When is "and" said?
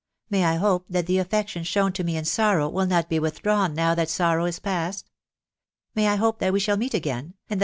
7.47-7.59